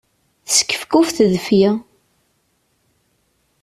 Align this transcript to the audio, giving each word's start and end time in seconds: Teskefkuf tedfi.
Teskefkuf 0.47 1.09
tedfi. 1.17 1.63